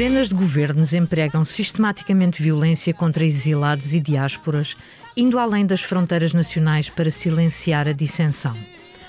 Dezenas 0.00 0.30
de 0.30 0.34
governos 0.34 0.94
empregam 0.94 1.44
sistematicamente 1.44 2.42
violência 2.42 2.94
contra 2.94 3.22
exilados 3.22 3.92
e 3.92 4.00
diásporas, 4.00 4.74
indo 5.14 5.38
além 5.38 5.66
das 5.66 5.82
fronteiras 5.82 6.32
nacionais 6.32 6.88
para 6.88 7.10
silenciar 7.10 7.86
a 7.86 7.92
dissensão. 7.92 8.56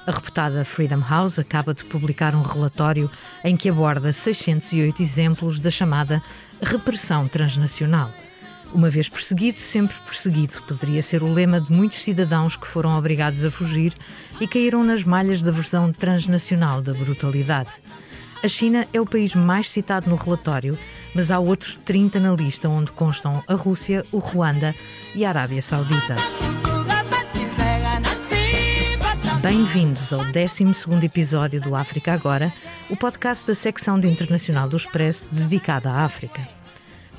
A 0.06 0.12
reputada 0.12 0.66
Freedom 0.66 1.00
House 1.00 1.40
acaba 1.40 1.74
de 1.74 1.86
publicar 1.86 2.36
um 2.36 2.42
relatório 2.42 3.10
em 3.42 3.56
que 3.56 3.70
aborda 3.70 4.12
608 4.12 5.02
exemplos 5.02 5.62
da 5.62 5.72
chamada 5.72 6.22
repressão 6.62 7.26
transnacional. 7.26 8.12
Uma 8.74 8.90
vez 8.90 9.08
perseguido, 9.08 9.62
sempre 9.62 9.96
perseguido, 10.06 10.62
poderia 10.68 11.02
ser 11.02 11.24
o 11.24 11.32
lema 11.32 11.62
de 11.62 11.72
muitos 11.72 12.00
cidadãos 12.00 12.58
que 12.58 12.68
foram 12.68 12.98
obrigados 12.98 13.46
a 13.46 13.50
fugir 13.50 13.94
e 14.42 14.46
caíram 14.46 14.84
nas 14.84 15.06
malhas 15.06 15.42
da 15.42 15.52
versão 15.52 15.94
transnacional 15.94 16.82
da 16.82 16.94
brutalidade. 16.94 17.72
A 18.44 18.48
China 18.48 18.88
é 18.92 19.00
o 19.00 19.06
país 19.06 19.36
mais 19.36 19.70
citado 19.70 20.10
no 20.10 20.16
relatório, 20.16 20.76
mas 21.14 21.30
há 21.30 21.38
outros 21.38 21.78
30 21.86 22.20
na 22.20 22.34
lista, 22.34 22.68
onde 22.68 22.92
constam 22.92 23.44
a 23.48 23.54
Rússia, 23.54 24.04
o 24.12 24.18
Ruanda 24.18 24.74
e 25.14 25.24
a 25.24 25.30
Arábia 25.30 25.62
Saudita. 25.62 26.16
Bem-vindos 29.44 30.12
ao 30.12 30.26
12 30.26 31.06
episódio 31.06 31.62
do 31.62 31.76
África 31.76 32.14
Agora, 32.14 32.52
o 32.90 32.96
podcast 32.96 33.46
da 33.46 33.54
secção 33.54 34.00
de 34.00 34.08
Internacional 34.08 34.68
do 34.68 34.78
Expresso 34.78 35.28
dedicada 35.32 35.92
à 35.92 36.04
África. 36.04 36.42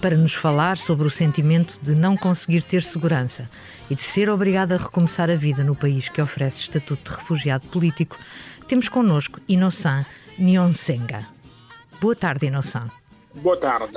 Para 0.00 0.16
nos 0.16 0.34
falar 0.34 0.76
sobre 0.76 1.06
o 1.06 1.10
sentimento 1.10 1.78
de 1.80 1.94
não 1.94 2.16
conseguir 2.16 2.62
ter 2.62 2.82
segurança 2.82 3.48
e 3.88 3.94
de 3.94 4.02
ser 4.02 4.28
obrigado 4.28 4.72
a 4.72 4.76
recomeçar 4.76 5.30
a 5.30 5.36
vida 5.36 5.62
no 5.62 5.76
país 5.76 6.08
que 6.08 6.20
oferece 6.20 6.58
estatuto 6.58 7.12
de 7.12 7.16
refugiado 7.16 7.68
político, 7.68 8.18
temos 8.66 8.88
connosco 8.88 9.40
Inosan 9.48 10.04
Nyonsenga. 10.38 11.28
Boa 12.00 12.16
tarde, 12.16 12.46
Inosan. 12.46 12.88
Boa 13.34 13.56
tarde. 13.56 13.92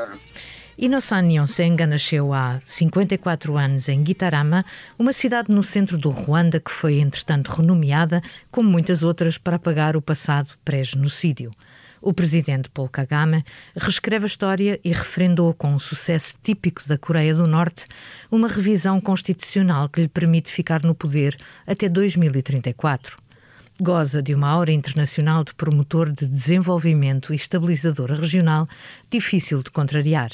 Inosan 0.78 1.22
Nyonsenga 1.24 1.88
nasceu 1.88 2.34
há 2.34 2.60
54 2.60 3.58
anos 3.58 3.88
em 3.88 4.06
Gitarama, 4.06 4.66
uma 5.00 5.14
cidade 5.14 5.50
no 5.50 5.64
centro 5.64 5.98
do 5.98 6.10
Ruanda 6.10 6.60
que 6.60 6.72
foi, 6.72 7.00
entretanto, 7.00 7.50
renomeada, 7.50 8.22
como 8.52 8.70
muitas 8.70 9.02
outras, 9.02 9.38
para 9.38 9.56
apagar 9.56 9.96
o 9.96 10.02
passado 10.02 10.54
pré-genocídio. 10.66 11.52
O 12.02 12.14
presidente 12.14 12.70
Paul 12.70 12.90
Kagame 12.90 13.44
reescreve 13.76 14.26
a 14.26 14.28
história 14.28 14.80
e 14.84 14.90
referendou 14.90 15.54
com 15.54 15.74
um 15.74 15.80
sucesso 15.80 16.36
típico 16.44 16.86
da 16.88 16.98
Coreia 16.98 17.34
do 17.34 17.48
Norte 17.48 17.88
uma 18.30 18.50
revisão 18.50 19.00
constitucional 19.00 19.88
que 19.88 20.02
lhe 20.02 20.08
permite 20.08 20.52
ficar 20.52 20.84
no 20.84 20.94
poder 20.94 21.38
até 21.66 21.88
2034 21.88 23.25
goza 23.80 24.22
de 24.22 24.34
uma 24.34 24.50
aura 24.50 24.72
internacional 24.72 25.44
de 25.44 25.54
promotor 25.54 26.12
de 26.12 26.26
desenvolvimento 26.26 27.34
e 27.34 27.36
estabilizador 27.36 28.12
regional 28.12 28.68
difícil 29.10 29.62
de 29.62 29.70
contrariar. 29.70 30.32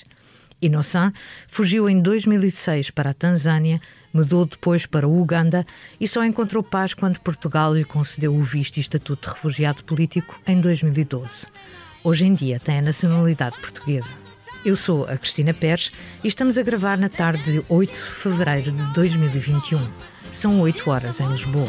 Innocent 0.62 1.14
fugiu 1.48 1.90
em 1.90 2.02
2006 2.02 2.92
para 2.92 3.10
a 3.10 3.14
Tanzânia, 3.14 3.82
mudou 4.14 4.46
depois 4.46 4.86
para 4.86 5.08
o 5.08 5.20
Uganda 5.20 5.66
e 6.00 6.08
só 6.08 6.24
encontrou 6.24 6.62
paz 6.62 6.94
quando 6.94 7.20
Portugal 7.20 7.74
lhe 7.74 7.84
concedeu 7.84 8.36
o 8.36 8.42
visto 8.42 8.78
e 8.78 8.82
estatuto 8.82 9.28
de 9.28 9.34
refugiado 9.34 9.84
político 9.84 10.40
em 10.46 10.62
2012. 10.62 11.48
Hoje 12.04 12.26
em 12.26 12.34
dia 12.34 12.60
tem 12.60 12.78
a 12.78 12.82
nacionalidade 12.82 13.58
portuguesa. 13.60 14.14
Eu 14.64 14.76
sou 14.76 15.06
a 15.06 15.18
Cristina 15.18 15.56
Pérez 15.56 15.92
e 16.24 16.28
estamos 16.28 16.58
a 16.60 16.62
gravar 16.62 16.98
na 16.98 17.10
tarde 17.10 17.44
de 17.44 17.66
8 17.68 17.92
de 17.92 18.00
fevereiro 18.00 18.72
de 18.72 18.94
2021. 18.94 20.11
São 20.32 20.62
8 20.62 20.90
horas 20.90 21.20
em 21.20 21.28
Lisboa. 21.28 21.68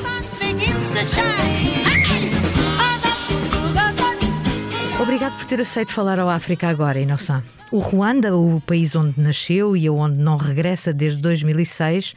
Obrigado 5.01 5.37
por 5.37 5.47
ter 5.47 5.61
aceito 5.61 5.93
falar 5.93 6.19
ao 6.19 6.29
África 6.29 6.69
agora, 6.69 7.01
Inosan. 7.01 7.43
O 7.71 7.79
Ruanda, 7.79 8.37
o 8.37 8.61
país 8.61 8.95
onde 8.95 9.21
nasceu 9.21 9.77
e 9.77 9.87
aonde 9.87 10.17
não 10.17 10.37
regressa 10.37 10.93
desde 10.93 11.21
2006, 11.23 12.15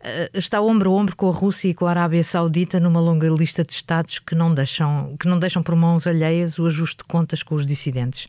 eh, 0.00 0.30
está 0.34 0.60
ombro 0.60 0.90
a 0.90 0.94
ombro 0.94 1.16
com 1.16 1.28
a 1.28 1.32
Rússia 1.32 1.68
e 1.68 1.74
com 1.74 1.86
a 1.86 1.90
Arábia 1.90 2.22
Saudita 2.22 2.78
numa 2.78 3.00
longa 3.00 3.28
lista 3.28 3.64
de 3.64 3.72
estados 3.72 4.18
que 4.20 4.34
não 4.34 4.54
deixam, 4.54 5.16
que 5.18 5.26
não 5.26 5.38
deixam 5.38 5.62
por 5.62 5.74
mãos 5.74 6.06
alheias 6.06 6.58
o 6.58 6.66
ajuste 6.66 6.98
de 6.98 7.04
contas 7.04 7.42
com 7.42 7.54
os 7.56 7.66
dissidentes. 7.66 8.28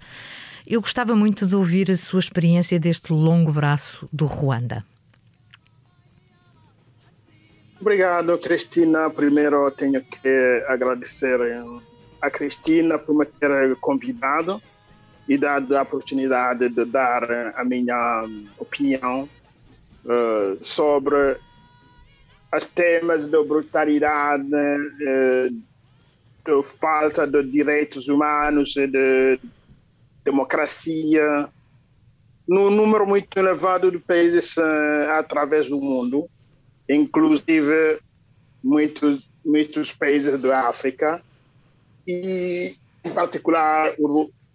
Eu 0.66 0.82
gostava 0.82 1.16
muito 1.16 1.46
de 1.46 1.56
ouvir 1.56 1.92
a 1.92 1.98
sua 1.98 2.20
experiência 2.20 2.80
deste 2.80 3.14
longo 3.14 3.52
braço 3.52 4.08
do 4.12 4.26
Ruanda. 4.26 4.84
Obrigado, 7.82 8.38
Cristina. 8.38 9.10
Primeiro, 9.10 9.72
tenho 9.72 10.04
que 10.04 10.66
agradecer 10.68 11.40
a 12.22 12.30
Cristina 12.30 13.00
por 13.00 13.16
me 13.16 13.26
ter 13.26 13.74
convidado 13.78 14.62
e 15.28 15.38
dado 15.38 15.78
a 15.78 15.84
oportunidade 15.84 16.68
de 16.68 16.86
dar 16.86 17.24
a 17.56 17.64
minha 17.64 18.26
opinião 18.58 19.30
uh, 20.04 20.58
sobre 20.62 21.38
os 22.54 22.66
temas 22.66 23.30
da 23.30 23.42
brutalidade, 23.44 24.44
uh, 24.44 25.62
da 26.46 26.64
falta 26.64 27.26
de 27.26 27.44
direitos 27.44 28.10
humanos 28.10 28.76
e 28.76 28.88
de 28.88 29.40
democracia 30.26 31.48
num 32.46 32.70
número 32.70 33.08
muito 33.08 33.38
elevado 33.38 33.90
de 33.90 34.00
países 34.00 34.58
uh, 34.58 35.12
através 35.12 35.70
do 35.70 35.80
mundo 35.80 36.30
inclusive 36.90 38.00
muitos, 38.64 39.30
muitos 39.46 39.94
países 39.94 40.40
da 40.42 40.68
África 40.68 41.22
e, 42.08 42.76
em 43.06 43.12
particular, 43.12 43.96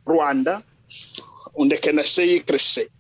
Ruanda, 0.04 0.62
onde 1.56 1.76
é 1.76 1.78
que 1.78 1.92
nasci 1.92 2.22
e 2.22 2.40
cresci. 2.40 2.90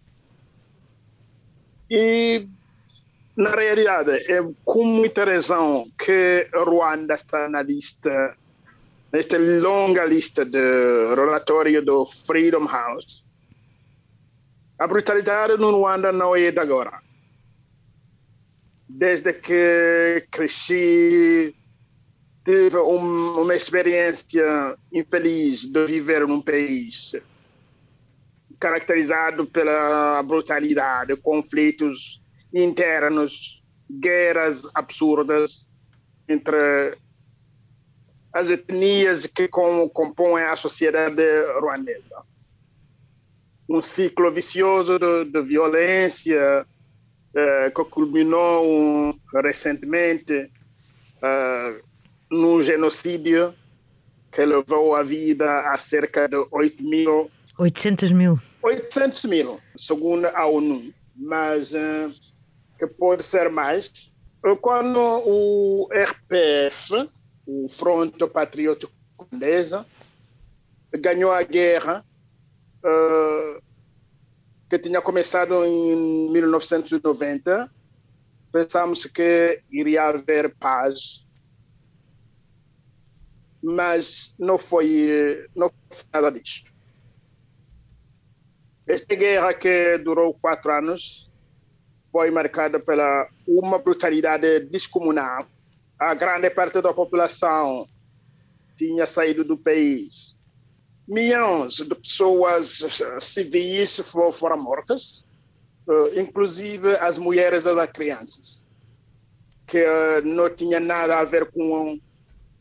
E, 1.90 2.46
na 3.36 3.50
realidade, 3.50 4.12
é 4.30 4.40
com 4.64 4.84
muita 4.84 5.24
razão 5.24 5.84
que 5.98 6.48
Ruanda 6.54 7.14
está 7.14 7.48
na 7.48 7.62
lista, 7.62 8.36
nesta 9.12 9.36
longa 9.36 10.04
lista 10.04 10.44
de 10.44 11.14
relatório 11.14 11.84
do 11.84 12.06
Freedom 12.06 12.66
House. 12.66 13.24
A 14.78 14.86
brutalidade 14.86 15.56
no 15.56 15.72
Ruanda 15.72 16.12
não 16.12 16.34
é 16.34 16.50
de 16.50 16.58
agora 16.58 17.03
desde 18.96 19.32
que 19.32 20.24
cresci, 20.30 21.52
tive 22.44 22.76
um, 22.76 23.40
uma 23.40 23.54
experiência 23.56 24.76
infeliz 24.92 25.64
de 25.64 25.84
viver 25.84 26.24
num 26.26 26.40
país 26.40 27.12
caracterizado 28.60 29.46
pela 29.46 30.22
brutalidade, 30.22 31.16
conflitos 31.16 32.22
internos, 32.52 33.64
guerras 33.90 34.62
absurdas 34.76 35.68
entre 36.28 36.96
as 38.32 38.48
etnias 38.48 39.26
que 39.26 39.48
compõem 39.48 40.44
a 40.44 40.54
sociedade 40.54 41.22
ruandesa. 41.60 42.22
Um 43.68 43.82
ciclo 43.82 44.30
vicioso 44.30 45.00
de, 45.00 45.24
de 45.24 45.42
violência, 45.42 46.64
que 47.74 47.84
culminou 47.86 49.14
recentemente 49.32 50.50
uh, 51.18 51.82
num 52.30 52.62
genocídio 52.62 53.54
que 54.30 54.44
levou 54.44 54.94
a 54.94 55.02
vida 55.02 55.72
a 55.72 55.78
cerca 55.78 56.28
de 56.28 56.36
8 56.50 56.82
mil. 56.82 57.30
800 57.58 58.12
mil. 58.12 58.38
800 58.62 59.24
mil, 59.26 59.60
segundo 59.76 60.26
a 60.26 60.46
ONU. 60.46 60.92
Mas 61.16 61.72
uh, 61.72 62.10
que 62.78 62.86
pode 62.86 63.24
ser 63.24 63.48
mais. 63.48 64.12
Quando 64.60 64.98
o 64.98 65.88
RPF, 65.92 67.08
o 67.46 67.68
Fronte 67.68 68.26
Patriótico 68.26 68.92
Condesa, 69.16 69.86
ganhou 70.92 71.32
a 71.32 71.42
guerra, 71.42 72.04
uh, 72.84 73.62
que 74.74 74.78
tinha 74.80 75.00
começado 75.00 75.64
em 75.64 76.32
1990. 76.32 77.70
Pensamos 78.50 79.06
que 79.06 79.62
iria 79.70 80.08
haver 80.08 80.52
paz, 80.56 81.24
mas 83.62 84.34
não 84.36 84.58
foi, 84.58 85.46
não 85.54 85.70
foi 85.90 86.06
nada 86.12 86.32
disto. 86.32 86.72
Esta 88.84 89.14
guerra 89.14 89.54
que 89.54 89.96
durou 89.98 90.34
quatro 90.34 90.72
anos 90.72 91.30
foi 92.10 92.32
marcada 92.32 92.80
pela 92.80 93.28
uma 93.46 93.78
brutalidade 93.78 94.58
descomunal. 94.70 95.46
A 95.96 96.14
grande 96.14 96.50
parte 96.50 96.80
da 96.80 96.92
população 96.92 97.86
tinha 98.76 99.06
saído 99.06 99.44
do 99.44 99.56
país 99.56 100.33
milhões 101.06 101.74
de 101.76 101.94
pessoas 101.94 102.82
civis 103.20 104.00
foram 104.32 104.62
mortas, 104.62 105.24
eh, 105.88 106.20
inclusive 106.20 106.96
as 106.96 107.18
mulheres 107.18 107.66
e 107.66 107.70
as 107.70 107.90
crianças, 107.90 108.66
que 109.66 109.78
eh, 109.78 110.20
não 110.22 110.48
tinha 110.48 110.80
nada 110.80 111.18
a 111.18 111.24
ver 111.24 111.50
com, 111.50 112.00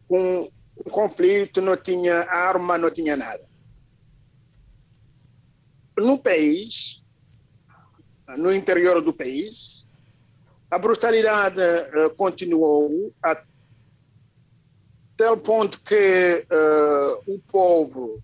com 0.07 0.51
o 0.75 0.89
conflito, 0.89 1.61
não 1.61 1.77
tinha 1.77 2.21
arma, 2.29 2.77
não 2.77 2.89
tinha 2.91 3.15
nada. 3.15 3.47
no 5.97 6.17
país, 6.17 7.03
no 8.37 8.53
interior 8.53 9.01
do 9.01 9.13
país, 9.13 9.85
a 10.71 10.79
brutalidade 10.79 11.61
uh, 11.61 12.09
continuou 12.15 13.13
até 13.21 13.45
o 15.29 15.37
ponto 15.37 15.79
que 15.83 16.45
uh, 16.49 17.31
o 17.31 17.39
povo 17.39 18.19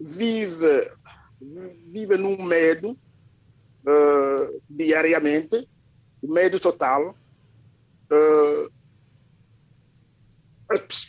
vive, 0.00 0.90
vive 1.92 2.16
num 2.16 2.42
medo 2.42 2.90
uh, 2.90 4.62
diariamente, 4.68 5.68
medo 6.22 6.58
total. 6.58 7.14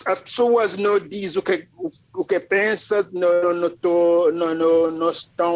as, 0.06 0.22
pessoas 0.22 0.76
não 0.76 1.00
dizem 1.00 1.40
o 1.40 1.44
que, 1.44 1.68
o, 1.78 1.90
o 2.16 2.26
que 2.26 2.40
pensam, 2.40 3.08
não, 3.14 3.54
não, 3.54 3.70
tô, 3.70 4.32
não, 4.32 4.54
não, 4.54 4.92
não 4.92 5.10
estão 5.10 5.56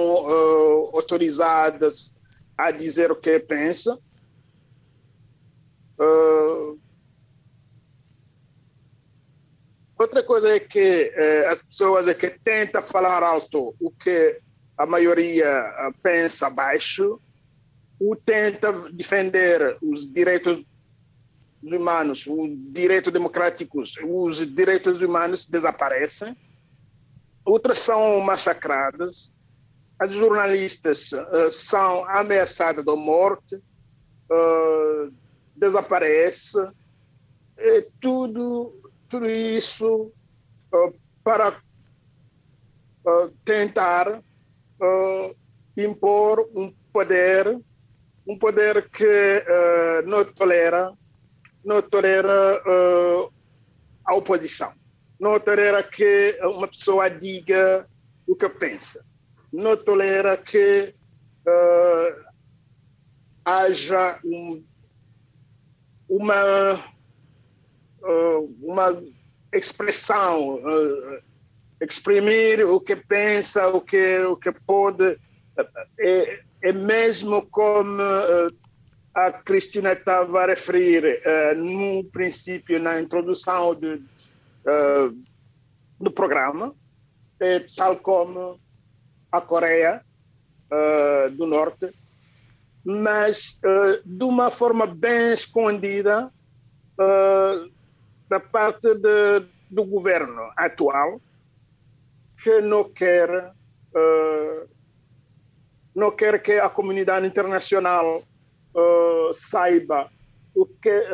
autorizadas 0.93 2.15
a 2.57 2.71
dizer 2.71 3.11
o 3.11 3.15
que 3.15 3.39
pensam. 3.39 3.99
Uh, 5.99 6.34
outra 9.97 10.23
coisa 10.23 10.49
é 10.49 10.59
que 10.59 11.11
uh, 11.15 11.49
as 11.49 11.61
pessoas 11.61 12.07
é 12.07 12.13
que 12.13 12.29
tentam 12.29 12.81
falar 12.81 13.23
alto 13.23 13.75
o 13.79 13.91
que 13.91 14.37
a 14.77 14.85
maioria 14.85 15.73
uh, 15.87 15.93
pensa 16.01 16.49
baixo, 16.49 17.19
ou 17.99 18.15
tenta 18.15 18.71
defender 18.91 19.77
os 19.81 20.11
direitos 20.11 20.63
humanos, 21.63 22.27
os 22.27 22.49
direitos 22.71 23.11
democráticos, 23.11 23.95
os 24.03 24.53
direitos 24.53 25.01
humanos 25.01 25.45
desaparecem, 25.45 26.35
outras 27.43 27.79
são 27.79 28.19
massacradas, 28.19 29.33
as 29.97 30.11
jornalistas 30.11 31.11
uh, 31.13 31.49
são 31.49 32.07
ameaçadas 32.09 32.83
de 32.83 32.95
morte, 32.95 33.55
uh, 33.55 35.13
desaparece, 35.55 36.59
e 37.57 37.87
tudo, 38.01 38.84
tudo 39.15 39.29
isso 39.29 40.11
uh, 40.73 40.93
para 41.23 41.51
uh, 41.51 43.29
tentar 43.45 44.19
uh, 44.19 45.35
impor 45.77 46.49
um 46.53 46.73
poder, 46.91 47.57
um 48.27 48.37
poder 48.37 48.89
que 48.89 49.43
não 50.05 50.25
tolera, 50.25 50.93
não 51.63 51.81
tolera 51.81 52.61
a 54.05 54.15
oposição, 54.15 54.73
não 55.19 55.39
tolera 55.39 55.83
que 55.83 56.37
uma 56.41 56.67
pessoa 56.67 57.09
diga 57.09 57.87
o 58.25 58.35
que 58.35 58.49
pensa, 58.49 59.05
não 59.51 59.75
tolera 59.77 60.37
que 60.37 60.95
haja 63.45 64.19
um 64.23 64.63
uma, 66.07 66.94
uh, 68.05 68.55
uma 68.61 69.01
expressão, 69.53 70.55
uh, 70.55 71.21
exprimir 71.81 72.65
o 72.65 72.79
que 72.79 72.95
pensa, 72.95 73.67
o 73.67 73.81
que, 73.81 74.19
o 74.19 74.37
que 74.37 74.51
pode. 74.51 75.17
É, 75.99 76.39
é 76.61 76.71
mesmo 76.71 77.45
como 77.47 78.01
uh, 78.01 78.55
a 79.13 79.31
Cristina 79.31 79.93
estava 79.93 80.43
a 80.43 80.47
referir 80.47 81.21
no 81.55 82.03
princípio, 82.11 82.81
na 82.81 82.99
introdução 82.99 83.73
do, 83.73 84.03
do 85.97 86.11
programa, 86.11 86.75
é 87.39 87.61
tal 87.77 87.95
como 87.95 88.59
a 89.31 89.39
Coreia 89.39 90.03
do 91.31 91.47
Norte 91.47 91.93
mas 92.85 93.57
de 94.05 94.23
uma 94.23 94.51
forma 94.51 94.85
bem 94.85 95.33
escondida 95.33 96.31
uh, 96.99 97.74
da 98.35 98.39
parte 98.41 98.93
de, 98.95 99.45
do 99.69 99.85
governo 99.85 100.51
atual, 100.57 101.21
que 102.43 102.59
não 102.59 102.83
quer, 102.83 103.29
uh, 103.95 104.69
não 105.95 106.11
quer 106.11 106.41
que 106.43 106.53
a 106.53 106.69
comunidade 106.69 107.25
internacional 107.25 108.23
saiba 109.31 110.11
o 110.53 110.65
que 110.65 111.09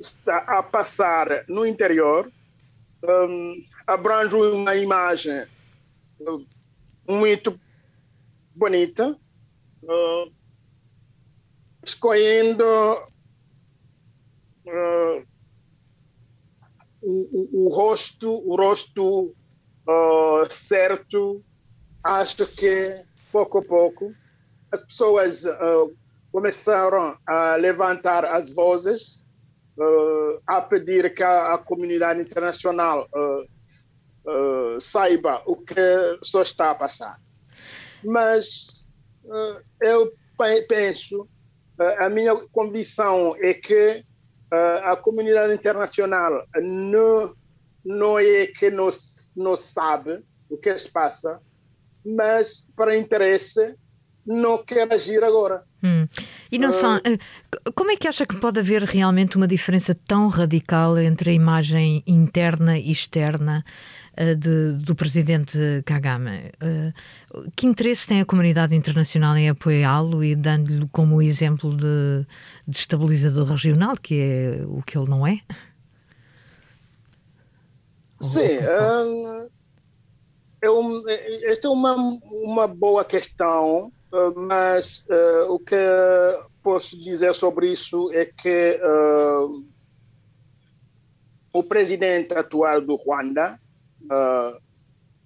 está 0.00 0.38
a 0.38 0.62
passar 0.62 1.44
no 1.46 1.66
interior. 1.66 2.32
Um, 3.04 3.62
abrange 3.86 4.34
uma 4.34 4.74
imagem 4.74 5.44
muito 7.06 7.54
bonita. 8.56 9.14
Uh, 9.82 10.32
escolhendo 11.84 12.64
uh, 14.64 15.31
o, 17.02 17.66
o, 17.66 17.68
rosto, 17.68 18.30
o 18.30 18.56
rosto 18.56 19.34
uh, 19.88 20.46
certo. 20.50 21.42
Acho 22.02 22.46
que 22.46 23.04
pouco 23.30 23.58
a 23.58 23.62
pouco 23.62 24.12
as 24.72 24.84
pessoas 24.84 25.44
uh, 25.44 25.94
começaram 26.30 27.16
a 27.26 27.56
levantar 27.56 28.24
as 28.24 28.54
vozes, 28.54 29.22
a 30.46 30.60
pedir 30.60 31.14
que 31.14 31.22
a, 31.22 31.54
a 31.54 31.58
comunidade 31.58 32.20
internacional 32.20 33.08
saiba 34.78 35.42
o 35.46 35.56
que 35.56 35.74
só 36.22 36.42
está 36.42 36.70
a 36.70 36.74
passar. 36.74 37.20
Mas 38.04 38.84
eu 39.80 40.12
penso 40.68 41.28
a 41.98 42.08
minha 42.08 42.34
convicção 42.48 43.34
é 43.38 43.54
que 43.54 44.04
a 44.84 44.96
comunidade 44.96 45.54
internacional 45.54 46.46
não, 46.56 47.34
não 47.84 48.18
é 48.18 48.46
que 48.46 48.70
não, 48.70 48.90
não 49.34 49.56
sabe 49.56 50.22
o 50.50 50.58
que 50.58 50.76
se 50.76 50.90
passa, 50.90 51.40
mas 52.04 52.68
para 52.76 52.96
interesse 52.96 53.74
não 54.26 54.62
quer 54.62 54.90
agir 54.92 55.22
agora. 55.22 55.64
Hum. 55.82 56.06
E 56.50 56.58
não 56.58 56.70
só, 56.70 56.96
uh, 56.96 57.72
como 57.74 57.90
é 57.90 57.96
que 57.96 58.06
acha 58.06 58.24
que 58.24 58.36
pode 58.36 58.60
haver 58.60 58.82
realmente 58.84 59.36
uma 59.36 59.48
diferença 59.48 59.94
tão 59.94 60.28
radical 60.28 60.96
entre 60.98 61.30
a 61.30 61.32
imagem 61.32 62.02
interna 62.06 62.78
e 62.78 62.92
externa 62.92 63.64
uh, 64.18 64.36
de, 64.36 64.74
do 64.74 64.94
presidente 64.94 65.58
Kagame? 65.84 66.52
Uh, 66.62 67.50
que 67.56 67.66
interesse 67.66 68.06
tem 68.06 68.20
a 68.20 68.24
comunidade 68.24 68.76
internacional 68.76 69.36
em 69.36 69.48
apoiá-lo 69.48 70.22
e 70.22 70.36
dando-lhe 70.36 70.88
como 70.92 71.20
exemplo 71.20 71.76
de, 71.76 72.24
de 72.66 72.78
estabilizador 72.78 73.46
regional, 73.46 73.96
que 74.00 74.20
é 74.20 74.62
o 74.64 74.82
que 74.82 74.96
ele 74.96 75.10
não 75.10 75.26
é? 75.26 75.40
Sim, 78.20 78.58
é 80.62 80.70
um, 80.70 81.02
esta 81.42 81.66
é 81.66 81.70
uma, 81.70 81.96
uma 82.44 82.68
boa 82.68 83.04
questão 83.04 83.90
ah, 83.90 84.01
mas 84.36 85.06
uh, 85.08 85.52
o 85.52 85.58
que 85.58 85.76
posso 86.62 86.98
dizer 86.98 87.34
sobre 87.34 87.72
isso 87.72 88.12
é 88.12 88.26
que 88.26 88.78
uh, 88.82 89.66
o 91.52 91.62
presidente 91.64 92.34
atual 92.34 92.80
do 92.80 92.96
Ruanda, 92.96 93.58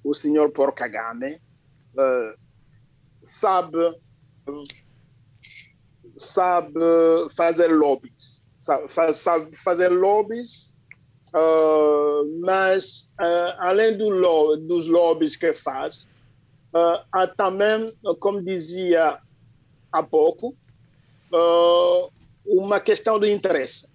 o 0.02 0.12
senhor 0.12 0.50
Paul 0.50 0.72
Kagame, 0.72 1.40
sabe, 3.22 3.78
sabe 6.16 6.80
fazer 7.36 7.68
lobbies, 7.68 8.44
sabe, 8.56 9.12
sabe 9.12 9.56
fazer 9.56 9.88
lobbies, 9.88 10.74
mas 12.40 13.08
além 13.58 13.96
do, 13.96 14.56
dos 14.56 14.88
lobbies 14.88 15.36
que 15.36 15.54
faz, 15.54 16.04
uh, 16.76 17.04
há 17.10 17.26
também, 17.26 17.96
como 18.20 18.42
dizia 18.42 19.18
há 19.90 20.02
pouco, 20.02 20.54
uh, 21.32 22.12
uma 22.44 22.80
questão 22.80 23.18
de 23.18 23.32
interesse. 23.32 23.88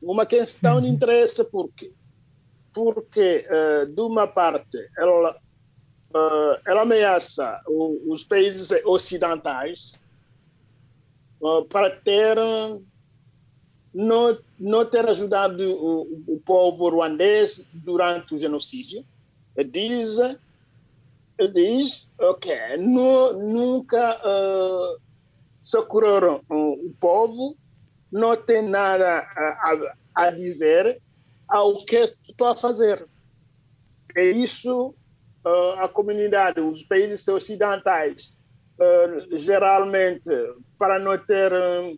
Uma 0.00 0.24
questão 0.26 0.80
de 0.80 0.88
interesse 0.88 1.44
por 1.44 1.68
quê? 1.72 1.92
Porque, 2.72 3.46
uh, 3.48 3.86
de 3.86 4.00
uma 4.00 4.26
parte, 4.26 4.78
ela, 4.96 5.36
uh, 6.14 6.60
ela 6.66 6.82
ameaça 6.82 7.60
o, 7.66 8.12
os 8.12 8.24
países 8.24 8.70
ocidentais 8.84 9.98
uh, 11.40 11.64
para 11.66 11.90
ter 11.90 12.36
não, 13.94 14.38
não 14.58 14.84
ter 14.86 15.06
ajudado 15.06 15.62
o, 15.62 16.24
o 16.26 16.40
povo 16.40 16.88
ruandês 16.88 17.62
durante 17.74 18.34
o 18.34 18.38
genocídio. 18.38 19.04
Diz 19.70 20.18
diz, 21.52 22.10
ok, 22.18 22.76
no, 22.78 23.32
nunca 23.32 24.16
uh, 24.18 25.00
socorreram 25.60 26.42
o 26.48 26.92
povo, 27.00 27.56
não 28.12 28.36
tem 28.36 28.62
nada 28.62 29.18
a, 29.18 29.96
a, 30.14 30.30
dizer 30.30 31.00
ao 31.48 31.74
que 31.84 31.96
estou 32.28 32.48
a 32.48 32.56
fazer. 32.56 33.06
É 34.14 34.24
isso 34.24 34.94
uh, 35.44 35.72
a 35.78 35.88
comunidade, 35.88 36.60
os 36.60 36.82
países 36.82 37.26
ocidentais 37.28 38.36
uh, 38.78 39.38
geralmente, 39.38 40.30
para 40.78 40.98
não 40.98 41.16
ter 41.18 41.52
uh, 41.52 41.88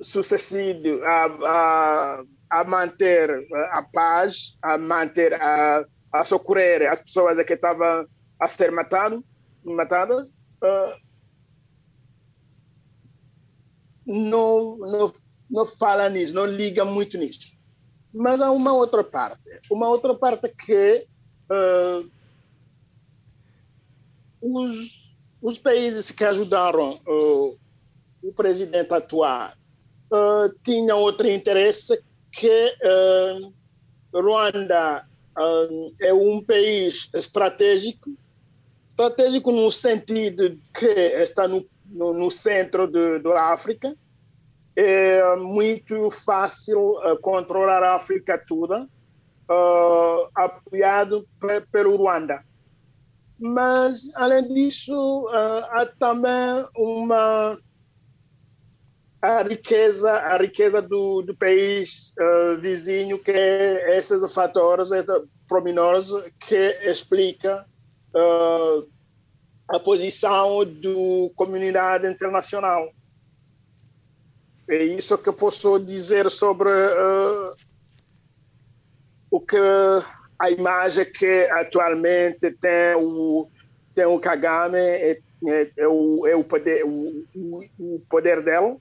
sucedido 0.00 1.02
a, 1.04 1.26
a, 1.26 2.24
a, 2.50 2.64
manter 2.64 3.46
a 3.72 3.82
paz, 3.82 4.56
a 4.62 4.78
manter, 4.78 5.34
a, 5.34 5.84
a 6.12 6.24
socorrer 6.24 6.90
as 6.90 7.00
pessoas 7.00 7.42
que 7.44 7.54
estavam 7.54 8.06
a 8.40 8.48
ser 8.48 8.70
matado, 8.70 9.24
matadas, 9.64 10.34
não, 14.06 14.76
não, 14.78 15.12
não 15.50 15.66
fala 15.66 16.08
nisso, 16.08 16.34
não 16.34 16.46
liga 16.46 16.84
muito 16.84 17.18
nisso. 17.18 17.56
Mas 18.14 18.40
há 18.40 18.50
uma 18.50 18.72
outra 18.72 19.02
parte, 19.02 19.60
uma 19.70 19.88
outra 19.88 20.14
parte 20.14 20.48
que 20.48 21.06
uh, 21.50 22.10
os, 24.40 25.16
os 25.42 25.58
países 25.58 26.10
que 26.10 26.24
ajudaram 26.24 27.00
uh, 27.06 27.58
o 28.22 28.32
presidente 28.32 28.94
a 28.94 28.98
atuar 28.98 29.58
uh, 30.10 30.54
tinham 30.62 30.98
outro 30.98 31.28
interesse 31.28 32.02
que 32.36 32.76
Ruanda 34.12 35.06
é 36.00 36.12
um 36.12 36.42
país 36.42 37.08
estratégico, 37.14 38.10
estratégico 38.88 39.52
no 39.52 39.70
sentido 39.72 40.58
que 40.74 40.86
está 40.86 41.48
no, 41.48 41.66
no, 41.86 42.12
no 42.12 42.30
centro 42.30 42.86
da 43.20 43.52
África, 43.52 43.96
é 44.76 45.36
muito 45.36 46.10
fácil 46.10 46.98
uh, 46.98 47.18
controlar 47.22 47.82
a 47.82 47.96
África 47.96 48.38
toda, 48.46 48.82
uh, 48.82 50.28
apoiado 50.34 51.26
pelo 51.72 51.96
Ruanda. 51.96 52.44
Mas, 53.38 54.10
além 54.14 54.46
disso, 54.48 54.92
uh, 54.92 55.64
há 55.70 55.86
também 55.98 56.68
uma 56.76 57.58
a 59.20 59.42
riqueza, 59.42 60.10
a 60.10 60.36
riqueza 60.36 60.80
do, 60.80 61.22
do 61.22 61.36
país 61.36 62.14
vizinho, 62.60 63.18
que 63.18 63.30
é 63.30 63.96
esses 63.98 64.32
fatores 64.32 64.90
prominosos 65.48 66.24
que 66.40 66.78
explica 66.84 67.66
a 69.68 69.80
posição 69.80 70.64
da 70.64 71.34
comunidade 71.34 72.06
internacional. 72.08 72.92
É 74.68 74.82
isso 74.82 75.18
que 75.18 75.28
eu 75.28 75.32
posso 75.32 75.78
dizer 75.78 76.30
sobre 76.30 76.70
uh, 76.70 77.54
o 79.30 79.40
que 79.40 79.56
a 80.38 80.50
imagem 80.50 81.04
que 81.04 81.48
atualmente 81.52 82.50
tem 82.52 82.96
o, 82.96 83.48
tem 83.94 84.06
o 84.06 84.18
Kagame, 84.18 84.78
é, 84.78 85.18
é, 85.46 85.70
é 85.76 85.88
o, 85.88 86.26
é 86.26 86.34
o, 86.34 86.42
poder, 86.42 86.84
o, 86.84 87.24
o 87.78 88.02
poder 88.08 88.42
dela. 88.42 88.76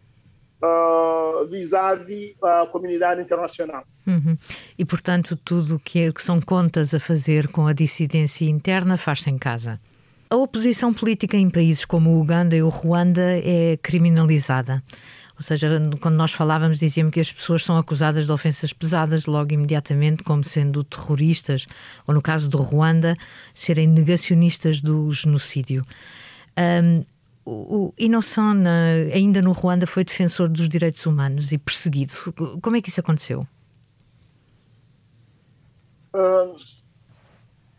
Uh, 0.63 1.47
vis-à-vis 1.47 2.33
a 2.41 2.65
comunidade 2.65 3.21
internacional. 3.21 3.83
Uhum. 4.07 4.37
E, 4.77 4.85
portanto, 4.85 5.37
tudo 5.43 5.79
que, 5.79 6.11
que 6.11 6.23
são 6.23 6.39
contas 6.39 6.93
a 6.93 6.99
fazer 6.99 7.49
com 7.49 7.67
a 7.67 7.73
dissidência 7.73 8.45
interna 8.45 8.97
faz-se 8.97 9.29
em 9.29 9.37
casa. 9.37 9.79
A 10.29 10.35
oposição 10.35 10.93
política 10.93 11.37
em 11.37 11.49
países 11.49 11.85
como 11.85 12.11
o 12.11 12.21
Uganda 12.21 12.55
e 12.55 12.63
o 12.63 12.69
Ruanda 12.69 13.37
é 13.43 13.77
criminalizada. 13.77 14.81
Ou 15.37 15.43
seja, 15.43 15.67
quando 15.99 16.15
nós 16.15 16.31
falávamos, 16.31 16.79
dizíamos 16.79 17.13
que 17.13 17.19
as 17.19 17.31
pessoas 17.31 17.63
são 17.63 17.77
acusadas 17.77 18.25
de 18.25 18.31
ofensas 18.31 18.71
pesadas 18.71 19.25
logo 19.25 19.53
imediatamente, 19.53 20.23
como 20.23 20.43
sendo 20.43 20.83
terroristas, 20.83 21.67
ou 22.07 22.13
no 22.13 22.21
caso 22.21 22.49
do 22.49 22.57
Ruanda, 22.57 23.17
serem 23.53 23.87
negacionistas 23.87 24.81
do 24.81 25.11
genocídio. 25.11 25.85
Um, 26.57 27.03
o 27.45 27.93
Innocent, 27.97 28.65
ainda 29.13 29.41
no 29.41 29.51
Ruanda, 29.51 29.85
foi 29.85 30.03
defensor 30.03 30.49
dos 30.49 30.67
direitos 30.67 31.05
humanos 31.05 31.51
e 31.51 31.57
perseguido. 31.57 32.13
Como 32.61 32.75
é 32.75 32.81
que 32.81 32.89
isso 32.89 32.99
aconteceu? 32.99 33.47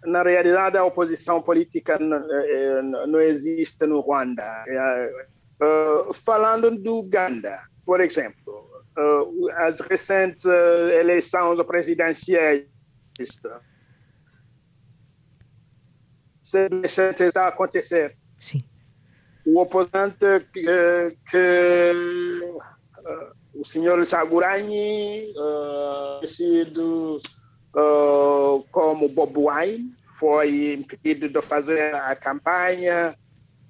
na 0.04 0.23
realidade, 0.23 0.76
a 0.76 0.85
oposição 0.85 1.40
política 1.40 1.99
não, 1.99 2.18
eh, 2.30 2.82
não 3.08 3.18
existe 3.18 3.87
no 3.87 4.00
Ruanda. 4.00 4.42
É, 4.68 5.26
Uh, 5.58 6.12
falando 6.12 6.70
do 6.76 6.99
Uganda, 6.99 7.62
por 7.87 8.02
exemplo, 8.02 8.85
as 9.56 9.80
recentes 9.80 10.44
eleições 10.44 11.62
presidenciais 11.62 12.66
está 16.38 17.44
a 17.44 17.49
acontecer. 17.49 18.16
Sim. 18.38 18.62
O 19.47 19.61
oponente 19.61 20.47
que, 20.53 21.17
que 21.31 21.93
o 23.55 23.65
senhor 23.65 24.05
Chagurani, 24.05 25.33
conhecido 26.19 27.21
como 28.71 29.09
Bob 29.09 29.35
Wine, 29.38 29.95
foi 30.19 30.75
impedido 30.75 31.29
de 31.29 31.43
fazer 31.43 31.95
a 31.95 32.17
campanha 32.17 33.17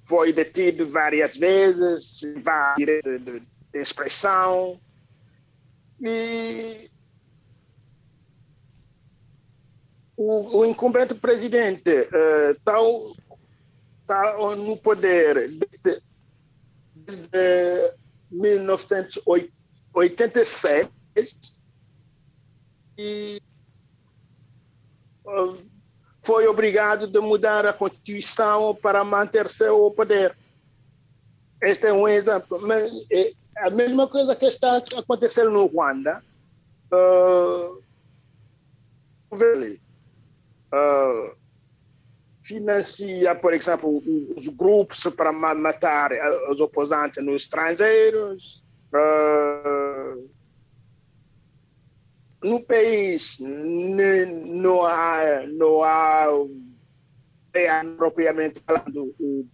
foi 0.07 0.31
detido 0.31 0.87
várias 0.87 1.35
vezes, 1.35 2.21
vai 2.41 2.75
direito 2.75 3.19
de, 3.19 3.41
de 3.41 3.79
expressão. 3.79 4.79
E 5.99 6.89
o, 10.15 10.59
o 10.59 10.65
incumbente 10.65 11.13
presidente 11.13 11.91
uh, 11.91 12.57
tá 14.07 14.37
no 14.55 14.77
poder 14.77 15.49
desde, 15.49 16.01
desde 16.95 17.93
1987 18.31 20.89
e 22.97 23.41
uh, 25.25 25.57
foi 26.21 26.47
obrigado 26.47 27.17
a 27.17 27.21
mudar 27.21 27.65
a 27.65 27.73
Constituição 27.73 28.75
para 28.75 29.03
manter 29.03 29.47
seu 29.47 29.91
poder. 29.91 30.35
Este 31.61 31.87
é 31.87 31.93
um 31.93 32.07
exemplo. 32.07 32.59
É 33.11 33.33
a 33.57 33.69
mesma 33.69 34.07
coisa 34.07 34.35
que 34.35 34.45
está 34.45 34.77
acontecendo 34.95 35.51
no 35.51 35.67
Ruanda. 35.67 36.23
Uh, 36.91 37.81
uh, 40.73 41.35
financia, 42.47 43.35
por 43.35 43.53
exemplo, 43.53 44.01
os 44.35 44.47
grupos 44.47 45.03
para 45.15 45.33
matar 45.33 46.11
os 46.49 46.61
opositores 46.61 47.17
nos 47.17 47.43
estrangeiros. 47.43 48.63
Uh, 48.93 50.29
no 52.41 52.63
país 52.63 53.37
não 53.39 54.85
há, 54.85 55.45
não 55.47 55.83
há 55.83 56.27
é, 57.53 57.83
propriamente 57.97 58.61
falando 58.65 59.13
o, 59.19 59.45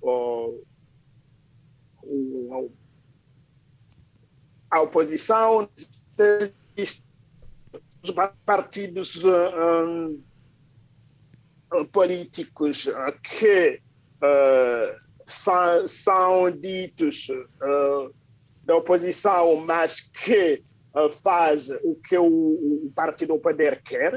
o, 0.00 0.64
o, 2.02 2.72
a 4.70 4.80
oposição, 4.80 5.68
os 8.02 8.10
partidos 8.44 9.22
um, 9.24 10.20
políticos 11.92 12.88
que 13.22 13.80
uh, 14.22 15.00
são, 15.26 15.86
são 15.86 16.50
ditos 16.50 17.28
uh, 17.28 18.14
da 18.64 18.76
oposição, 18.76 19.56
mas 19.56 20.00
que 20.00 20.62
faz 21.22 21.70
o 21.84 21.94
que 21.94 22.18
o, 22.18 22.26
o 22.26 22.92
partido 22.94 23.34
do 23.34 23.40
poder 23.40 23.80
quer, 23.82 24.16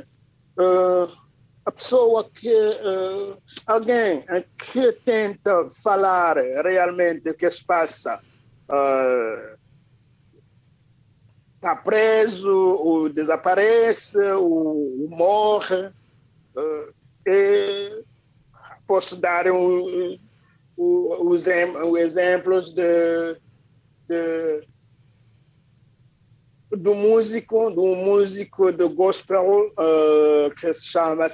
uh, 0.57 1.21
a 1.65 1.71
pessoa 1.71 2.29
que 2.29 2.51
uh, 2.53 3.37
alguém 3.67 4.23
que 4.57 4.91
tenta 5.03 5.67
falar 5.83 6.37
realmente 6.37 7.29
o 7.29 7.33
que 7.35 7.49
se 7.51 7.63
passa 7.63 8.19
está 11.55 11.73
uh, 11.73 11.83
preso, 11.83 12.51
ou 12.51 13.09
desaparece, 13.09 14.19
ou, 14.31 15.03
ou 15.03 15.09
morre. 15.09 15.87
Uh, 16.55 17.00
posso 18.87 19.15
dar 19.15 19.49
um, 19.49 20.17
um, 20.77 21.29
um, 21.29 21.97
exemplos 21.97 22.73
de, 22.73 23.37
de 24.07 24.67
do 26.71 26.95
músico, 26.95 27.69
do 27.69 27.95
músico 27.95 28.71
do 28.71 28.89
gospel 28.89 29.71
uh, 29.71 30.55
que 30.55 30.71
se 30.73 30.85
chama 30.85 31.27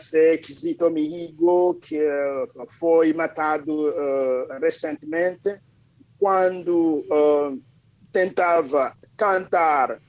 Kizito 0.44 0.90
Mihigo, 0.90 1.76
que 1.76 2.00
uh, 2.00 2.66
foi 2.70 3.14
matado 3.14 3.90
uh, 3.90 4.60
recentemente 4.60 5.60
quando 6.20 7.06
tentava 8.12 8.96
cantar 9.16 10.02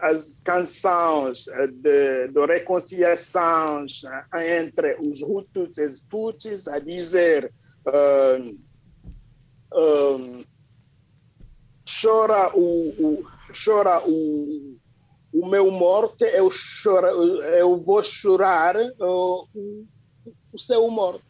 as 0.00 0.40
canções 0.40 1.46
de, 1.82 2.28
de 2.28 2.46
reconciliação 2.46 3.86
entre 4.34 4.96
os 5.00 5.20
Hutus 5.22 5.78
e 5.78 5.84
os 5.84 6.00
Tutsis, 6.02 6.68
a 6.68 6.78
dizer 6.78 7.52
uh, 7.86 8.58
um, 9.74 10.44
chora 11.84 12.56
o, 12.56 12.90
o, 12.90 13.26
chora 13.52 14.06
o, 14.06 14.76
o 15.32 15.48
meu 15.48 15.70
morte, 15.70 16.24
eu, 16.24 16.48
chora, 16.82 17.08
eu 17.08 17.76
vou 17.78 18.02
chorar 18.02 18.76
o, 19.00 19.48
o 20.52 20.58
seu 20.58 20.88
morte. 20.88 21.24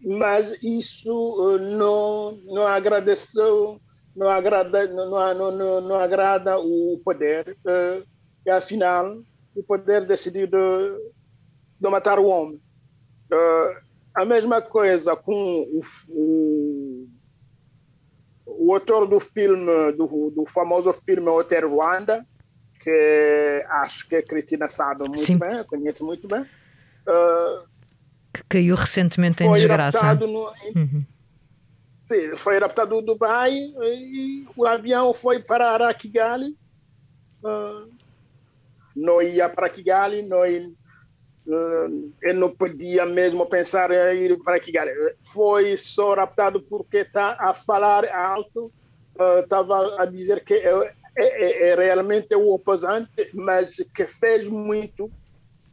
Mas 0.00 0.56
isso 0.62 1.58
não, 1.58 2.32
não 2.44 2.64
agradeceu 2.64 3.80
não 4.16 4.28
agrada, 4.28 4.86
não, 4.86 5.34
não, 5.34 5.50
não, 5.50 5.80
não 5.80 5.96
agrada 5.96 6.58
o 6.58 7.00
poder, 7.04 7.56
uh, 7.64 8.06
e 8.46 8.50
afinal 8.50 9.18
o 9.54 9.62
poder 9.62 10.06
decidiu 10.06 10.46
de, 10.46 10.56
de 11.80 11.88
matar 11.88 12.18
o 12.18 12.26
homem. 12.26 12.60
Uh, 13.32 13.84
a 14.14 14.24
mesma 14.24 14.62
coisa 14.62 15.16
com 15.16 15.32
o, 15.32 15.80
o, 16.10 17.08
o 18.46 18.72
autor 18.72 19.06
do 19.06 19.18
filme, 19.18 19.92
do, 19.92 20.30
do 20.30 20.44
famoso 20.46 20.92
filme 20.92 21.28
Hotel 21.28 21.68
Rwanda, 21.68 22.24
que 22.80 23.64
acho 23.68 24.08
que 24.08 24.16
a 24.16 24.22
Cristina 24.22 24.68
sabe 24.68 25.08
muito 25.08 25.20
Sim. 25.20 25.38
bem, 25.38 25.64
conhece 25.64 26.04
muito 26.04 26.28
bem. 26.28 26.42
Uh, 26.42 27.74
que 28.32 28.42
caiu 28.48 28.74
recentemente 28.74 29.42
em 29.44 29.52
desgraça. 29.52 30.14
No, 30.14 30.52
uhum. 30.74 31.04
Foi 32.36 32.58
raptado 32.58 33.00
do 33.00 33.14
Dubai 33.14 33.52
e 33.52 34.46
o 34.56 34.66
avião 34.66 35.12
foi 35.12 35.40
para 35.40 35.92
Kigali. 35.94 36.56
Uh, 37.42 37.90
não 38.94 39.20
ia 39.20 39.48
para 39.48 39.68
Kigali, 39.68 40.22
não, 40.22 40.42
uh, 40.42 42.12
eu 42.22 42.34
não 42.34 42.50
podia 42.50 43.04
mesmo 43.04 43.46
pensar 43.46 43.90
em 43.90 44.22
ir 44.22 44.38
para 44.42 44.60
Kigali. 44.60 44.92
Foi 45.24 45.76
só 45.76 46.14
raptado 46.14 46.60
porque 46.62 46.98
está 46.98 47.36
a 47.38 47.52
falar 47.52 48.08
alto, 48.08 48.72
estava 49.42 49.88
uh, 49.88 50.00
a 50.00 50.06
dizer 50.06 50.44
que 50.44 50.54
é, 50.54 50.94
é, 51.16 51.68
é, 51.68 51.74
realmente 51.74 52.34
o 52.34 52.52
oposante, 52.52 53.30
mas 53.32 53.76
que 53.94 54.06
fez 54.06 54.46
muito, 54.46 55.10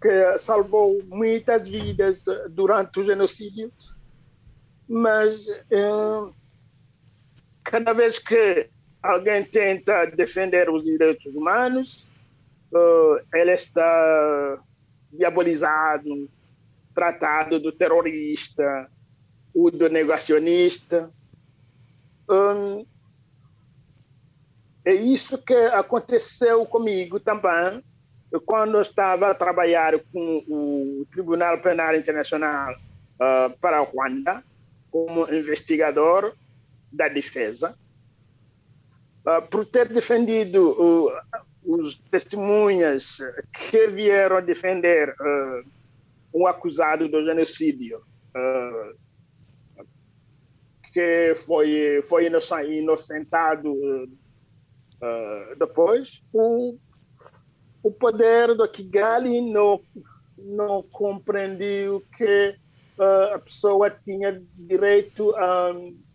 que 0.02 0.38
salvou 0.38 1.02
muitas 1.06 1.68
vidas 1.68 2.24
durante 2.50 3.00
o 3.00 3.04
genocídio 3.04 3.72
mas 4.92 5.48
uh, 5.48 6.36
cada 7.64 7.94
vez 7.94 8.20
que 8.20 8.70
alguém 9.02 9.42
tenta 9.42 10.06
defender 10.06 10.70
os 10.70 10.84
direitos 10.84 11.34
humanos, 11.34 12.10
uh, 12.74 13.26
ele 13.34 13.54
está 13.54 14.60
diabolizado, 15.14 16.30
tratado 16.94 17.58
do 17.58 17.72
terrorista, 17.72 18.92
do 19.56 19.88
negacionista. 19.88 21.10
Um, 22.30 22.86
é 24.84 24.94
isso 24.94 25.38
que 25.38 25.54
aconteceu 25.54 26.66
comigo 26.66 27.18
também, 27.18 27.82
quando 28.46 28.76
eu 28.76 28.82
estava 28.82 29.32
a 29.32 29.34
trabalhar 29.34 29.98
com 30.12 30.44
o 30.50 31.06
Tribunal 31.12 31.62
Penal 31.62 31.96
Internacional 31.96 32.74
uh, 32.74 33.58
para 33.62 33.78
a 33.78 33.82
Ruanda 33.82 34.44
como 34.92 35.34
investigador 35.34 36.36
da 36.92 37.08
defesa, 37.08 37.76
uh, 39.26 39.42
por 39.50 39.66
ter 39.66 39.88
defendido 39.88 40.72
uh, 40.72 41.12
os 41.64 41.98
testemunhas 42.12 43.20
que 43.54 43.88
vieram 43.88 44.44
defender 44.44 45.10
uh, 45.10 45.64
um 46.34 46.46
acusado 46.46 47.08
do 47.08 47.24
genocídio, 47.24 48.04
que 50.94 51.36
foi, 51.46 52.02
foi 52.04 52.28
inocentado 52.70 53.76
depois, 55.58 56.24
o, 56.32 56.78
o 57.84 57.92
poder 57.92 58.56
do 58.56 58.66
Kigali 58.70 59.42
não, 59.42 59.82
não 60.38 60.82
compreendeu 60.84 62.02
que 62.16 62.56
a 63.34 63.40
pessoa 63.40 63.90
tinha 63.90 64.42
direito 64.56 65.34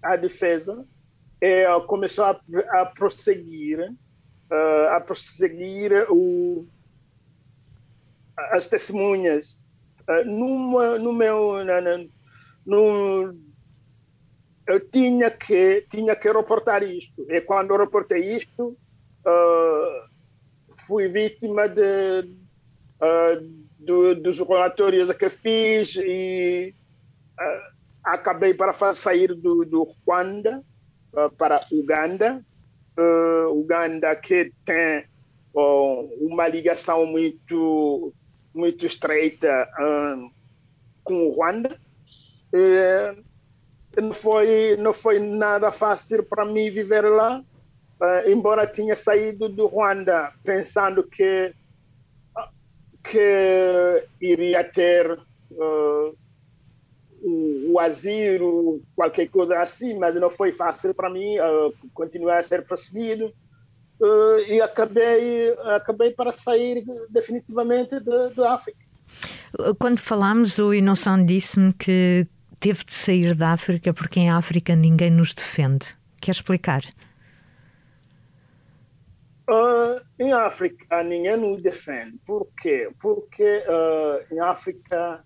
à 0.02 0.16
defesa 0.16 0.84
e 1.40 1.64
começou 1.86 2.24
a, 2.24 2.40
a 2.72 2.86
prosseguir 2.86 3.92
a 4.90 5.00
prosseguir 5.00 6.06
o, 6.08 6.66
as 8.52 8.66
testemunhas. 8.66 9.64
Numa, 10.24 10.98
no 10.98 11.12
meu 11.12 11.56
no, 12.64 13.34
eu 14.66 14.80
tinha 14.90 15.30
que 15.30 15.86
tinha 15.88 16.14
que 16.14 16.30
reportar 16.30 16.82
isto. 16.82 17.26
E 17.28 17.40
quando 17.40 17.72
eu 17.72 17.78
reportei 17.78 18.36
isto 18.36 18.76
uh, 19.26 20.08
fui 20.86 21.08
vítima 21.08 21.68
de 21.68 22.20
uh, 23.00 23.65
do, 23.86 24.16
dos 24.16 24.38
relatórios 24.40 25.10
que 25.12 25.30
fiz 25.30 25.96
e 25.96 26.74
uh, 27.40 27.72
acabei 28.04 28.52
para 28.52 28.74
sair 28.92 29.28
do, 29.28 29.64
do 29.64 29.84
Rwanda 30.04 30.62
uh, 31.12 31.30
para 31.36 31.60
Uganda. 31.72 32.44
Uh, 32.98 33.48
Uganda 33.52 34.14
que 34.16 34.52
tem 34.64 35.04
uma 35.54 36.46
ligação 36.48 37.06
muito 37.06 38.12
muito 38.52 38.84
estreita 38.84 39.66
com 41.02 41.28
o 41.28 41.30
Rwanda. 41.30 41.80
não 43.96 44.12
foi 44.12 44.76
não 44.76 44.92
foi 44.92 45.18
nada 45.18 45.70
fácil 45.72 46.22
para 46.24 46.44
mim 46.44 46.68
viver 46.68 47.08
lá, 47.08 47.42
embora 48.26 48.66
tinha 48.66 48.94
saído 48.94 49.48
do 49.48 49.66
Rwanda 49.66 50.30
pensando 50.44 51.02
que 51.02 51.54
que 53.10 54.04
iria 54.20 54.64
ter 54.64 55.10
uh, 55.12 56.16
o, 57.22 57.78
asilo, 57.80 58.80
qualquer 58.94 59.28
coisa 59.28 59.58
assim, 59.60 59.98
mas 59.98 60.14
não 60.14 60.30
foi 60.30 60.52
fácil 60.52 60.94
para 60.94 61.10
mim 61.10 61.38
uh, 61.38 61.74
continuar 61.92 62.38
a 62.38 62.42
ser 62.42 62.66
perseguido 62.66 63.32
uh, 64.00 64.38
e 64.48 64.60
acabei, 64.60 65.52
acabei 65.76 66.10
para 66.10 66.32
sair 66.32 66.84
definitivamente 67.10 67.98
da 68.00 68.54
África. 68.54 68.78
Quando 69.78 69.98
falámos, 69.98 70.58
o 70.58 70.74
Inoção 70.74 71.24
disse-me 71.24 71.72
que 71.72 72.26
teve 72.60 72.84
de 72.84 72.94
sair 72.94 73.34
da 73.34 73.52
África 73.52 73.92
porque 73.92 74.20
em 74.20 74.30
África 74.30 74.74
ninguém 74.74 75.10
nos 75.10 75.32
defende. 75.32 75.96
Quer 76.20 76.32
explicar? 76.32 76.82
Uh, 79.48 80.04
em 80.18 80.32
África, 80.32 81.04
ninguém 81.04 81.36
nos 81.36 81.62
defende. 81.62 82.18
Por 82.26 82.48
quê? 82.60 82.90
Porque 83.00 83.62
uh, 83.68 84.34
em 84.34 84.40
África 84.40 85.24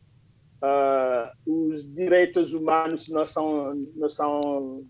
uh, 0.63 1.51
os 1.51 1.91
direitos 1.95 2.53
humanos 2.53 3.09
não 3.09 3.25
são, 3.25 3.75
não 3.97 4.09
são 4.11 4.85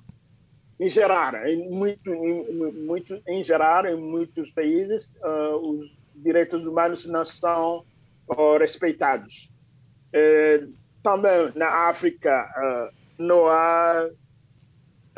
em 0.80 0.88
geral, 0.88 1.36
em, 1.46 1.70
muito, 1.70 2.12
em, 2.12 2.72
muito, 2.72 3.22
em 3.28 3.40
geral, 3.42 3.86
em 3.86 3.96
muitos 3.96 4.50
países, 4.50 5.12
os 5.62 5.94
direitos 6.16 6.64
humanos 6.64 7.06
não 7.06 7.24
são 7.24 7.84
respeitados. 8.58 9.52
também 11.02 11.52
na 11.54 11.88
África 11.90 12.92
não 13.18 13.46
há 13.46 14.08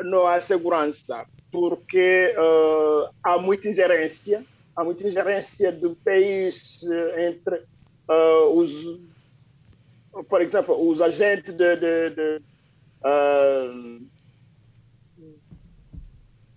não 0.03 0.27
há 0.27 0.37
segurança 0.41 1.25
porque 1.53 2.35
uh, 2.35 3.13
há 3.23 3.37
muita 3.37 3.69
ingerência, 3.69 4.43
há 4.75 4.83
muita 4.83 5.07
ingerência 5.07 5.71
do 5.71 5.95
país 5.97 6.83
eh, 6.83 7.27
entre 7.27 7.57
uh, 8.09 8.57
os, 8.57 8.99
por 10.27 10.41
exemplo, 10.41 10.89
os 10.89 10.99
agentes 10.99 11.53
de, 11.53 11.75
de, 11.75 12.09
de, 12.09 12.41
uh, 13.05 14.01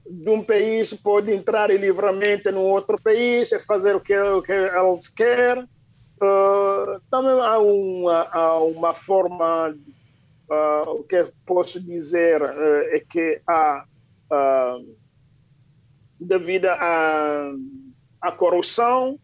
de 0.08 0.30
um 0.30 0.42
país 0.42 0.94
pode 0.94 1.30
entrar 1.30 1.68
livremente 1.68 2.50
no 2.50 2.62
outro 2.62 2.98
país 2.98 3.52
e 3.52 3.58
fazer 3.58 3.94
o 3.94 4.00
que, 4.00 4.18
o 4.18 4.40
que 4.40 4.52
eles 4.52 5.10
querem. 5.10 5.68
Também 7.10 7.38
há 7.42 7.58
uma, 7.58 8.20
há 8.32 8.58
uma 8.60 8.94
forma, 8.94 9.76
o 10.86 11.02
que 11.02 11.30
posso 11.44 11.78
dizer 11.78 12.40
é 12.40 13.04
que 13.06 13.42
há 13.46 13.84
uh, 14.30 14.96
devido 16.20 16.66
à, 16.66 17.50
à 18.20 18.32
corrupção, 18.32 19.18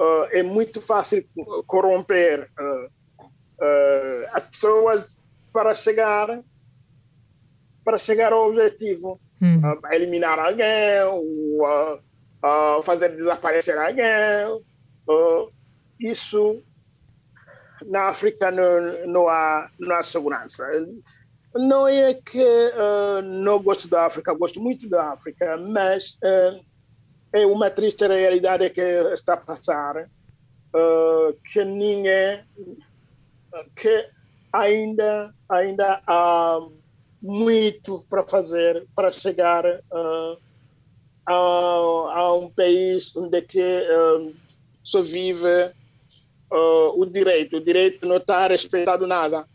uh, 0.00 0.24
é 0.30 0.42
muito 0.42 0.80
fácil 0.80 1.26
corromper 1.66 2.50
uh, 2.58 2.90
as 4.32 4.46
pessoas 4.46 5.18
para 5.52 5.74
chegar 5.74 6.42
para 7.84 7.98
chegar 7.98 8.32
ao 8.32 8.48
objetivo, 8.48 9.20
hum. 9.40 9.62
eliminar 9.92 10.40
alguém, 10.40 11.02
ou, 11.04 12.02
fazer 12.82 13.10
desaparecer 13.10 13.78
alguém. 13.78 14.60
Isso 16.00 16.60
na 17.84 18.08
África 18.08 18.50
não, 18.50 19.06
não, 19.06 19.28
há, 19.28 19.70
não 19.78 19.94
há 19.94 20.02
segurança. 20.02 20.64
Não 21.58 21.88
é 21.88 22.14
que 22.14 22.38
uh, 22.42 23.22
não 23.22 23.62
gosto 23.62 23.88
da 23.88 24.06
África, 24.06 24.34
gosto 24.34 24.60
muito 24.60 24.88
da 24.88 25.12
África, 25.12 25.56
mas 25.56 26.18
uh, 26.22 26.60
é 27.32 27.46
uma 27.46 27.70
triste 27.70 28.06
realidade 28.06 28.70
que 28.70 28.80
está 28.80 29.34
a 29.34 29.38
passar, 29.38 30.04
uh, 30.04 31.32
que 31.44 31.64
ninguém, 31.64 32.44
que 33.74 34.08
ainda, 34.52 35.34
ainda 35.48 36.02
há 36.06 36.58
muito 37.22 38.04
para 38.08 38.26
fazer 38.26 38.86
para 38.94 39.10
chegar 39.10 39.64
a, 39.66 40.36
a, 41.26 42.34
um 42.34 42.50
país 42.50 43.16
onde 43.16 43.42
que 43.42 43.84
só 44.82 45.02
vive 45.02 45.72
o 46.50 47.06
direito. 47.06 47.56
O 47.56 47.60
direito 47.60 48.06
não 48.06 48.18
está 48.18 48.46
respeitado 48.46 49.06
nada. 49.06 49.46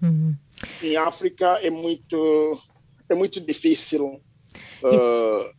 Uhum. 0.00 0.34
Em 0.82 0.96
África 0.96 1.58
é 1.62 1.70
muito 1.70 2.60
é 3.08 3.14
muito 3.14 3.40
difícil. 3.40 4.20
Uh, 4.82 5.50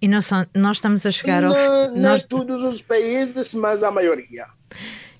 e, 0.00 0.06
e 0.06 0.08
nós, 0.08 0.30
nós 0.54 0.78
estamos 0.78 1.04
a 1.06 1.10
chegar 1.10 1.44
ao 1.44 1.52
não, 1.52 1.88
não 1.88 2.02
nós... 2.02 2.24
todos 2.24 2.64
os 2.64 2.82
países, 2.82 3.54
mas 3.54 3.82
a 3.82 3.90
maioria. 3.90 4.46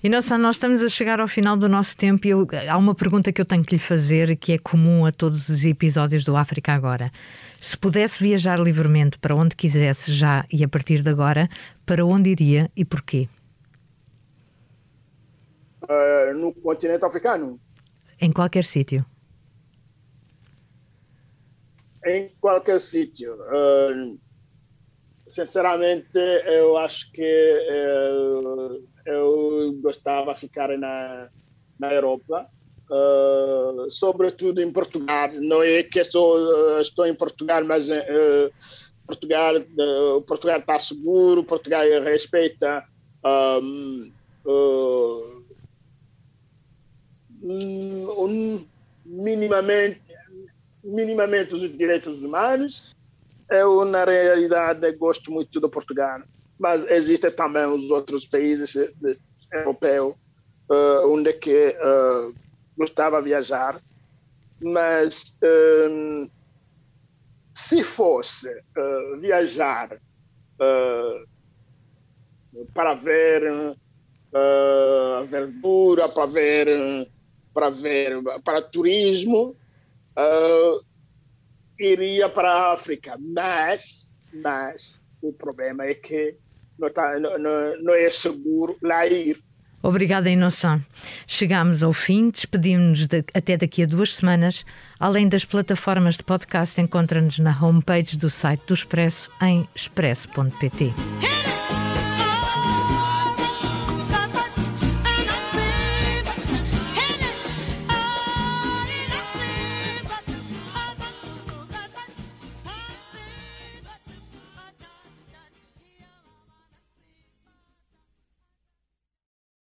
E 0.03 0.09
nós, 0.09 0.29
nós 0.31 0.57
estamos 0.57 0.83
a 0.83 0.89
chegar 0.89 1.21
ao 1.21 1.27
final 1.29 1.55
do 1.55 1.69
nosso 1.69 1.95
tempo 1.95 2.27
e 2.27 2.31
eu, 2.31 2.45
há 2.69 2.77
uma 2.77 2.93
pergunta 2.93 3.31
que 3.31 3.39
eu 3.39 3.45
tenho 3.45 3.63
que 3.63 3.75
lhe 3.75 3.79
fazer 3.79 4.35
que 4.35 4.51
é 4.51 4.57
comum 4.57 5.05
a 5.05 5.13
todos 5.13 5.47
os 5.47 5.63
episódios 5.63 6.25
do 6.25 6.35
África 6.35 6.73
Agora. 6.73 7.09
Se 7.57 7.77
pudesse 7.77 8.21
viajar 8.21 8.59
livremente 8.59 9.17
para 9.17 9.33
onde 9.33 9.55
quisesse 9.55 10.11
já 10.11 10.45
e 10.51 10.61
a 10.61 10.67
partir 10.67 11.01
de 11.01 11.09
agora, 11.09 11.47
para 11.85 12.05
onde 12.05 12.31
iria 12.31 12.69
e 12.75 12.83
porquê? 12.83 13.29
Uh, 15.83 16.37
no 16.37 16.51
continente 16.51 17.05
africano? 17.05 17.57
Em 18.19 18.31
qualquer 18.31 18.65
sítio. 18.65 19.05
Em 22.05 22.27
qualquer 22.41 22.79
sítio. 22.79 23.35
Uh, 23.35 24.19
sinceramente, 25.27 26.17
eu 26.45 26.77
acho 26.77 27.11
que 27.11 27.21
uh, 27.21 28.87
eu 29.05 29.79
gostava 29.81 30.33
de 30.33 30.39
ficar 30.39 30.77
na, 30.77 31.29
na 31.79 31.93
Europa, 31.93 32.47
uh, 32.89 33.89
sobretudo 33.89 34.61
em 34.61 34.71
Portugal. 34.71 35.29
Não 35.33 35.63
é 35.63 35.83
que 35.83 35.99
estou, 35.99 36.79
estou 36.79 37.05
em 37.05 37.15
Portugal, 37.15 37.63
mas 37.63 37.89
uh, 37.89 38.51
Portugal 39.05 39.55
uh, 39.57 40.21
Portugal 40.21 40.59
está 40.59 40.79
seguro, 40.79 41.43
Portugal 41.43 41.83
respeita 42.03 42.83
um, 43.61 44.11
um, 47.43 48.65
minimamente, 49.05 50.01
minimamente 50.83 51.53
os 51.53 51.75
direitos 51.75 52.23
humanos. 52.23 52.93
Eu, 53.49 53.85
na 53.85 54.05
realidade, 54.05 54.91
gosto 54.93 55.31
muito 55.31 55.59
de 55.59 55.69
Portugal 55.69 56.21
mas 56.63 56.89
existem 56.89 57.29
também 57.31 57.65
os 57.65 57.89
outros 57.89 58.25
países 58.25 58.73
europeus 59.51 60.15
uh, 60.69 61.07
onde 61.11 61.33
que 61.33 61.69
uh, 61.69 62.33
gostava 62.77 63.21
de 63.21 63.29
viajar, 63.29 63.81
mas 64.61 65.35
um, 65.43 66.29
se 67.53 67.83
fosse 67.83 68.49
uh, 68.49 69.17
viajar 69.19 69.99
para 72.73 72.93
ver 72.93 73.51
uh, 73.51 75.25
verdura, 75.25 76.07
para 76.07 76.25
ver 76.25 77.09
para 77.53 77.69
ver 77.69 78.21
para 78.43 78.61
turismo, 78.61 79.55
iria 81.79 82.29
para 82.29 82.51
a 82.51 82.73
África, 82.73 83.17
mas 83.19 84.03
mas 84.33 84.99
o 85.21 85.31
problema 85.31 85.85
é 85.85 85.93
que 85.93 86.35
não, 86.77 86.91
tá, 86.91 87.19
não, 87.19 87.37
não 87.81 87.93
é 87.93 88.09
seguro 88.09 88.75
lá 88.81 89.05
ir. 89.05 89.37
Obrigada, 89.81 90.29
Inoção. 90.29 90.81
Chegamos 91.27 91.83
ao 91.83 91.91
fim, 91.91 92.29
despedimos-nos 92.29 93.05
de, 93.05 93.23
até 93.33 93.57
daqui 93.57 93.83
a 93.83 93.85
duas 93.85 94.15
semanas. 94.15 94.65
Além 94.97 95.27
das 95.27 95.43
plataformas 95.43 96.15
de 96.15 96.23
podcast, 96.23 96.79
encontra-nos 96.79 97.37
na 97.39 97.51
homepage 97.61 98.17
do 98.17 98.29
site 98.29 98.65
do 98.65 98.73
Expresso 98.73 99.29
em 99.41 99.67
expresso.pt. 99.75 100.93